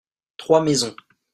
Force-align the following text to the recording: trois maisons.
trois 0.37 0.61
maisons. 0.63 0.95